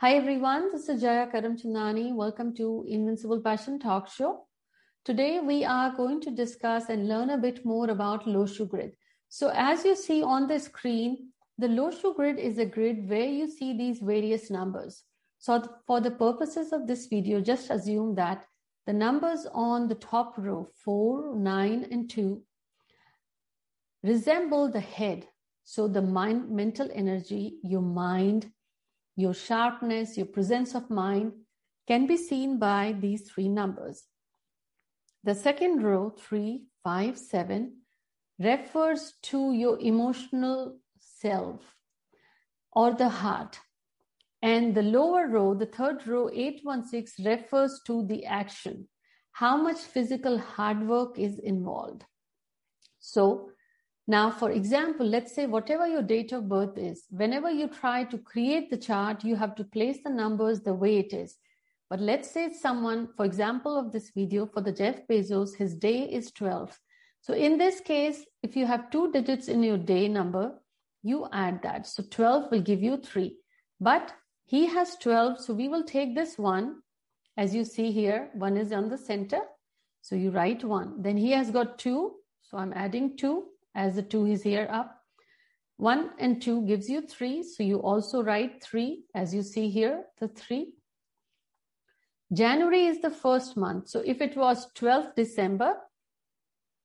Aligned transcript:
Hi 0.00 0.14
everyone, 0.14 0.72
this 0.72 0.88
is 0.88 1.02
Jaya 1.02 1.26
Karamchandani. 1.26 2.14
Welcome 2.14 2.54
to 2.54 2.86
Invincible 2.88 3.42
Passion 3.42 3.78
Talk 3.78 4.10
Show. 4.10 4.46
Today 5.04 5.40
we 5.40 5.62
are 5.62 5.94
going 5.94 6.22
to 6.22 6.30
discuss 6.30 6.88
and 6.88 7.06
learn 7.06 7.28
a 7.28 7.36
bit 7.36 7.66
more 7.66 7.90
about 7.90 8.24
Loshu 8.24 8.66
grid. 8.66 8.92
So 9.28 9.50
as 9.54 9.84
you 9.84 9.94
see 9.94 10.22
on 10.22 10.46
the 10.46 10.58
screen, 10.58 11.32
the 11.58 11.66
Loshu 11.66 12.16
grid 12.16 12.38
is 12.38 12.56
a 12.56 12.64
grid 12.64 13.10
where 13.10 13.26
you 13.26 13.46
see 13.46 13.76
these 13.76 13.98
various 13.98 14.50
numbers. 14.50 15.02
So 15.38 15.62
for 15.86 16.00
the 16.00 16.12
purposes 16.12 16.72
of 16.72 16.86
this 16.86 17.06
video, 17.08 17.42
just 17.42 17.68
assume 17.68 18.14
that 18.14 18.46
the 18.86 18.94
numbers 18.94 19.46
on 19.52 19.86
the 19.86 19.96
top 19.96 20.38
row, 20.38 20.66
4, 20.82 21.36
9, 21.36 21.88
and 21.90 22.08
2, 22.08 22.42
resemble 24.02 24.70
the 24.70 24.80
head. 24.80 25.26
So 25.64 25.88
the 25.88 26.00
mind, 26.00 26.48
mental 26.50 26.88
energy, 26.94 27.58
your 27.62 27.82
mind, 27.82 28.50
your 29.16 29.34
sharpness, 29.34 30.16
your 30.16 30.26
presence 30.26 30.74
of 30.74 30.90
mind 30.90 31.32
can 31.86 32.06
be 32.06 32.16
seen 32.16 32.58
by 32.58 32.94
these 32.98 33.22
three 33.22 33.48
numbers. 33.48 34.04
The 35.24 35.34
second 35.34 35.82
row, 35.82 36.10
3, 36.10 36.62
5, 36.82 37.18
7, 37.18 37.76
refers 38.38 39.12
to 39.22 39.52
your 39.52 39.78
emotional 39.80 40.78
self 40.98 41.60
or 42.72 42.94
the 42.94 43.08
heart. 43.08 43.58
And 44.42 44.74
the 44.74 44.82
lower 44.82 45.28
row, 45.28 45.54
the 45.54 45.66
third 45.66 46.06
row, 46.06 46.30
816, 46.32 47.26
refers 47.26 47.80
to 47.86 48.06
the 48.06 48.24
action. 48.24 48.88
How 49.32 49.56
much 49.56 49.78
physical 49.78 50.38
hard 50.38 50.86
work 50.88 51.18
is 51.18 51.38
involved? 51.38 52.04
So 53.00 53.50
now, 54.10 54.28
for 54.28 54.50
example, 54.50 55.06
let's 55.06 55.32
say 55.32 55.46
whatever 55.46 55.86
your 55.86 56.02
date 56.02 56.32
of 56.32 56.48
birth 56.48 56.76
is, 56.76 57.04
whenever 57.10 57.48
you 57.48 57.68
try 57.68 58.02
to 58.02 58.18
create 58.18 58.68
the 58.68 58.76
chart, 58.76 59.22
you 59.22 59.36
have 59.36 59.54
to 59.54 59.62
place 59.62 59.98
the 60.02 60.10
numbers 60.10 60.62
the 60.62 60.74
way 60.74 60.98
it 60.98 61.12
is. 61.12 61.36
But 61.88 62.00
let's 62.00 62.28
say 62.28 62.52
someone, 62.52 63.10
for 63.16 63.24
example, 63.24 63.78
of 63.78 63.92
this 63.92 64.10
video 64.10 64.46
for 64.46 64.62
the 64.62 64.72
Jeff 64.72 65.06
Bezos, 65.06 65.54
his 65.54 65.76
day 65.76 66.10
is 66.10 66.32
12. 66.32 66.76
So 67.20 67.34
in 67.34 67.56
this 67.56 67.78
case, 67.78 68.24
if 68.42 68.56
you 68.56 68.66
have 68.66 68.90
two 68.90 69.12
digits 69.12 69.46
in 69.46 69.62
your 69.62 69.78
day 69.78 70.08
number, 70.08 70.54
you 71.04 71.28
add 71.32 71.62
that. 71.62 71.86
So 71.86 72.02
12 72.10 72.50
will 72.50 72.62
give 72.62 72.82
you 72.82 72.96
three. 72.96 73.36
But 73.78 74.12
he 74.44 74.66
has 74.66 74.96
12. 74.96 75.40
So 75.40 75.54
we 75.54 75.68
will 75.68 75.84
take 75.84 76.16
this 76.16 76.36
one. 76.36 76.82
As 77.36 77.54
you 77.54 77.62
see 77.62 77.92
here, 77.92 78.30
one 78.34 78.56
is 78.56 78.72
on 78.72 78.88
the 78.88 78.98
center. 78.98 79.42
So 80.00 80.16
you 80.16 80.32
write 80.32 80.64
one. 80.64 81.00
Then 81.00 81.16
he 81.16 81.30
has 81.30 81.52
got 81.52 81.78
two. 81.78 82.16
So 82.42 82.58
I'm 82.58 82.72
adding 82.74 83.16
two 83.16 83.44
as 83.74 83.96
the 83.96 84.02
2 84.02 84.26
is 84.26 84.42
here 84.42 84.68
up. 84.70 84.96
1 85.76 86.10
and 86.18 86.42
2 86.42 86.66
gives 86.66 86.88
you 86.88 87.00
3. 87.00 87.42
So 87.42 87.62
you 87.62 87.78
also 87.78 88.22
write 88.22 88.62
3 88.62 89.02
as 89.14 89.34
you 89.34 89.42
see 89.42 89.70
here, 89.70 90.04
the 90.18 90.28
3. 90.28 90.72
January 92.32 92.86
is 92.86 93.00
the 93.00 93.10
first 93.10 93.56
month. 93.56 93.88
So 93.88 94.02
if 94.04 94.20
it 94.20 94.36
was 94.36 94.68
12th 94.74 95.14
December, 95.16 95.74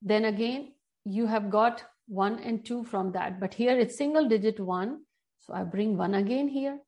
then 0.01 0.25
again, 0.25 0.73
you 1.03 1.27
have 1.27 1.49
got 1.49 1.83
1 2.07 2.39
and 2.39 2.65
2 2.65 2.83
from 2.83 3.11
that. 3.11 3.39
But 3.39 3.53
here 3.53 3.77
it's 3.77 3.97
single 3.97 4.27
digit 4.27 4.59
1. 4.59 5.01
So 5.41 5.53
I 5.53 5.63
bring 5.63 5.97
1 5.97 6.15
again 6.15 6.47
here. 6.47 6.79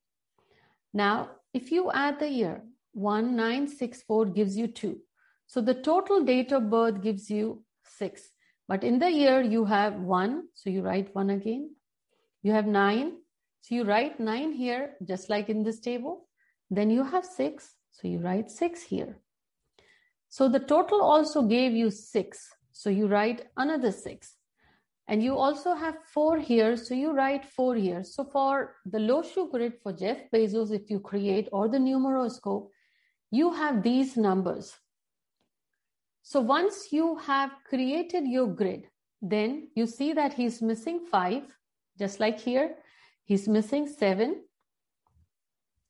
Now, 0.93 1.29
if 1.53 1.71
you 1.71 1.91
add 1.91 2.19
the 2.19 2.29
year, 2.29 2.63
1964 2.93 4.25
gives 4.27 4.57
you 4.57 4.67
2. 4.67 4.99
So 5.45 5.61
the 5.61 5.75
total 5.75 6.23
date 6.23 6.51
of 6.51 6.69
birth 6.69 7.01
gives 7.01 7.29
you 7.29 7.63
6. 7.97 8.29
But 8.67 8.83
in 8.83 8.99
the 8.99 9.09
year, 9.09 9.41
you 9.41 9.65
have 9.65 9.95
one, 9.95 10.47
so 10.53 10.69
you 10.69 10.81
write 10.81 11.15
one 11.15 11.29
again. 11.29 11.75
You 12.43 12.51
have 12.51 12.67
nine, 12.67 13.13
so 13.61 13.75
you 13.75 13.83
write 13.83 14.19
nine 14.19 14.51
here, 14.51 14.95
just 15.05 15.29
like 15.29 15.49
in 15.49 15.63
this 15.63 15.79
table. 15.79 16.27
Then 16.69 16.89
you 16.89 17.03
have 17.03 17.25
six, 17.25 17.75
so 17.91 18.07
you 18.07 18.19
write 18.19 18.51
six 18.51 18.83
here. 18.83 19.19
So 20.29 20.49
the 20.49 20.59
total 20.59 21.01
also 21.01 21.43
gave 21.43 21.71
you 21.71 21.89
six, 21.89 22.49
so 22.73 22.89
you 22.89 23.07
write 23.07 23.47
another 23.55 23.91
six. 23.91 24.33
And 25.07 25.23
you 25.23 25.37
also 25.37 25.73
have 25.73 25.95
four 26.13 26.37
here, 26.37 26.75
so 26.75 26.93
you 26.93 27.13
write 27.13 27.45
four 27.45 27.75
here. 27.75 28.03
So 28.03 28.25
for 28.25 28.75
the 28.85 28.97
Loshu 28.97 29.49
grid 29.49 29.75
for 29.81 29.93
Jeff 29.93 30.17
Bezos, 30.33 30.73
if 30.73 30.89
you 30.89 30.99
create, 30.99 31.47
or 31.53 31.69
the 31.69 31.77
numeroscope, 31.77 32.67
you 33.31 33.53
have 33.53 33.83
these 33.83 34.17
numbers. 34.17 34.75
So 36.27 36.41
once 36.41 36.91
you 36.91 37.15
have 37.19 37.51
created 37.63 38.27
your 38.27 38.47
grid, 38.47 38.89
then 39.21 39.69
you 39.75 39.87
see 39.87 40.11
that 40.11 40.33
he's 40.33 40.61
missing 40.61 41.05
five, 41.09 41.43
just 41.97 42.19
like 42.19 42.37
here, 42.37 42.75
he's 43.23 43.47
missing 43.47 43.87
seven, 43.87 44.43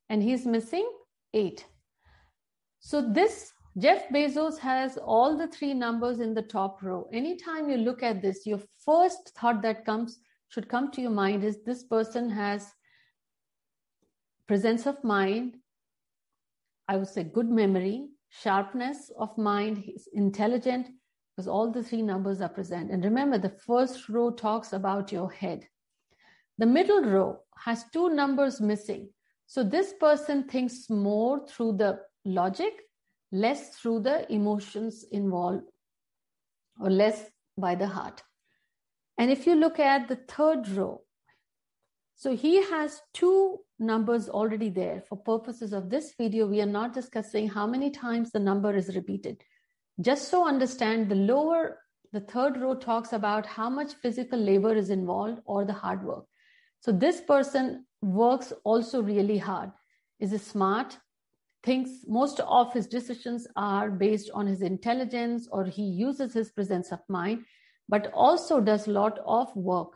and 0.10 0.22
he's 0.22 0.46
missing 0.46 0.88
eight. 1.34 1.66
So 2.82 3.02
this 3.02 3.52
Jeff 3.80 4.10
Bezos 4.10 4.60
has 4.60 5.00
all 5.00 5.36
the 5.36 5.48
three 5.48 5.74
numbers 5.74 6.20
in 6.20 6.36
the 6.36 6.44
top 6.44 6.84
row. 6.84 7.10
Anytime 7.12 7.68
you 7.68 7.78
look 7.78 8.04
at 8.04 8.22
this, 8.22 8.46
your 8.46 8.62
first 8.86 9.32
thought 9.36 9.64
that 9.64 9.86
comes 9.86 10.20
should 10.50 10.70
come 10.70 10.92
to 10.92 11.02
your 11.02 11.10
mind 11.10 11.44
is 11.44 11.64
this 11.64 11.82
person 11.82 12.30
has 12.30 12.72
presence 14.48 14.86
of 14.86 15.04
mind, 15.04 15.58
I 16.88 16.98
would 16.98 17.08
say 17.08 17.24
good 17.24 17.50
memory, 17.50 18.10
sharpness 18.30 19.12
of 19.18 19.38
mind, 19.38 19.78
he's 19.78 20.08
intelligent, 20.14 20.88
because 21.36 21.48
all 21.48 21.72
the 21.72 21.84
three 21.84 22.02
numbers 22.02 22.42
are 22.42 22.50
present. 22.50 22.92
And 22.92 23.04
remember, 23.04 23.38
the 23.38 23.50
first 23.50 24.10
row 24.10 24.32
talks 24.32 24.74
about 24.74 25.12
your 25.12 25.32
head. 25.32 25.68
The 26.58 26.66
middle 26.66 27.04
row 27.04 27.40
has 27.58 27.86
two 27.94 28.10
numbers 28.10 28.60
missing. 28.60 29.10
So 29.46 29.64
this 29.64 29.94
person 29.94 30.44
thinks 30.44 30.90
more 30.90 31.48
through 31.48 31.78
the 31.78 32.00
logic, 32.26 32.74
less 33.32 33.76
through 33.76 34.02
the 34.02 34.32
emotions 34.34 35.06
involved, 35.12 35.64
or 36.80 36.90
less 36.90 37.30
by 37.58 37.76
the 37.76 37.88
heart. 37.88 38.24
And 39.18 39.32
if 39.32 39.48
you 39.48 39.56
look 39.56 39.80
at 39.80 40.08
the 40.08 40.18
third 40.28 40.68
row, 40.70 41.02
so 42.18 42.36
he 42.36 42.64
has 42.64 43.00
two 43.14 43.60
numbers 43.78 44.28
already 44.28 44.70
there. 44.70 45.04
For 45.08 45.18
purposes 45.18 45.72
of 45.72 45.92
this 45.92 46.16
video, 46.18 46.48
we 46.48 46.60
are 46.62 46.66
not 46.66 46.92
discussing 46.92 47.48
how 47.48 47.68
many 47.68 47.92
times 47.92 48.32
the 48.32 48.40
number 48.40 48.76
is 48.76 48.96
repeated. 48.96 49.44
Just 50.02 50.30
so 50.30 50.48
understand 50.48 51.10
the 51.10 51.16
lower, 51.16 51.78
the 52.12 52.22
third 52.22 52.58
row 52.58 52.74
talks 52.74 53.14
about 53.14 53.46
how 53.46 53.70
much 53.70 53.94
physical 54.02 54.40
labor 54.40 54.74
is 54.74 54.90
involved 54.90 55.42
or 55.46 55.64
the 55.64 55.74
hard 55.74 56.04
work. 56.04 56.26
So 56.80 56.92
this 56.92 57.22
person 57.22 57.86
works 58.02 58.52
also 58.64 59.04
really 59.04 59.38
hard, 59.38 59.70
is 60.20 60.42
smart, 60.42 60.98
thinks 61.64 61.92
most 62.08 62.40
of 62.40 62.74
his 62.74 62.88
decisions 62.88 63.48
are 63.56 63.92
based 63.92 64.32
on 64.34 64.48
his 64.48 64.64
intelligence 64.64 65.48
or 65.52 65.66
he 65.66 65.84
uses 65.84 66.34
his 66.34 66.50
presence 66.50 66.92
of 66.92 67.00
mind, 67.10 67.46
but 67.88 68.12
also 68.12 68.60
does 68.60 68.88
a 68.88 68.92
lot 68.92 69.20
of 69.24 69.56
work 69.56 69.94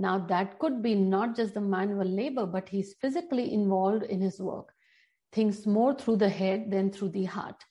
now, 0.00 0.16
that 0.28 0.60
could 0.60 0.80
be 0.80 0.94
not 0.94 1.34
just 1.34 1.54
the 1.54 1.60
manual 1.60 2.06
labor, 2.06 2.46
but 2.46 2.68
he's 2.68 2.94
physically 3.00 3.52
involved 3.52 4.04
in 4.04 4.20
his 4.20 4.40
work, 4.40 4.72
thinks 5.32 5.66
more 5.66 5.92
through 5.92 6.18
the 6.18 6.28
head 6.28 6.70
than 6.70 6.92
through 6.92 7.08
the 7.08 7.24
heart. 7.24 7.64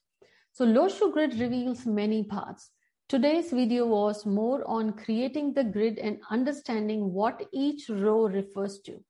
So, 0.52 0.66
Loshu 0.66 1.14
Grid 1.14 1.40
reveals 1.40 1.86
many 1.86 2.26
parts. 2.26 2.70
Today's 3.08 3.52
video 3.52 3.86
was 3.88 4.26
more 4.26 4.62
on 4.68 4.92
creating 4.92 5.54
the 5.54 5.64
grid 5.64 6.00
and 6.00 6.20
understanding 6.30 7.14
what 7.14 7.48
each 7.54 7.88
row 7.88 8.28
refers 8.28 8.80
to. 8.80 9.02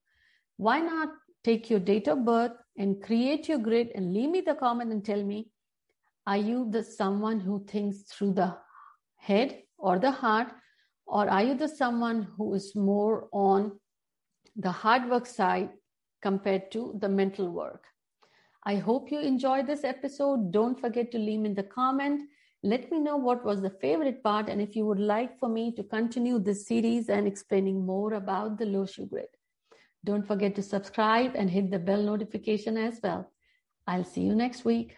Why 0.57 0.79
not 0.79 1.09
take 1.43 1.71
your 1.71 1.79
date 1.79 2.07
of 2.07 2.23
birth 2.23 2.51
and 2.77 3.01
create 3.01 3.49
your 3.49 3.57
grid 3.57 3.93
and 3.95 4.13
leave 4.13 4.29
me 4.29 4.41
the 4.41 4.53
comment 4.53 4.91
and 4.91 5.03
tell 5.03 5.23
me, 5.23 5.49
are 6.27 6.37
you 6.37 6.69
the 6.69 6.83
someone 6.83 7.39
who 7.39 7.65
thinks 7.65 8.03
through 8.03 8.33
the 8.33 8.55
head 9.15 9.63
or 9.79 9.97
the 9.97 10.11
heart 10.11 10.51
or 11.07 11.29
are 11.29 11.43
you 11.43 11.55
the 11.55 11.67
someone 11.67 12.27
who 12.37 12.53
is 12.53 12.75
more 12.75 13.27
on 13.31 13.79
the 14.55 14.71
hard 14.71 15.09
work 15.09 15.25
side 15.25 15.69
compared 16.21 16.71
to 16.71 16.97
the 16.99 17.09
mental 17.09 17.49
work? 17.49 17.85
I 18.63 18.75
hope 18.75 19.11
you 19.11 19.19
enjoyed 19.19 19.67
this 19.67 19.85
episode. 19.85 20.51
Don't 20.51 20.79
forget 20.79 21.11
to 21.11 21.17
leave 21.17 21.45
in 21.45 21.55
the 21.55 21.63
comment. 21.63 22.23
Let 22.63 22.91
me 22.91 22.99
know 22.99 23.15
what 23.15 23.45
was 23.45 23.61
the 23.61 23.69
favorite 23.69 24.21
part 24.23 24.49
and 24.49 24.61
if 24.61 24.75
you 24.75 24.85
would 24.85 24.99
like 24.99 25.39
for 25.39 25.47
me 25.47 25.71
to 25.75 25.83
continue 25.83 26.39
this 26.39 26.67
series 26.67 27.07
and 27.07 27.25
explaining 27.25 27.85
more 27.85 28.15
about 28.15 28.57
the 28.57 28.65
Loshu 28.65 29.09
grid. 29.09 29.29
Don't 30.03 30.27
forget 30.27 30.55
to 30.55 30.61
subscribe 30.61 31.31
and 31.35 31.49
hit 31.49 31.71
the 31.71 31.79
bell 31.79 32.01
notification 32.01 32.77
as 32.77 32.99
well. 33.01 33.31
I'll 33.87 34.03
see 34.03 34.21
you 34.21 34.35
next 34.35 34.65
week. 34.65 34.97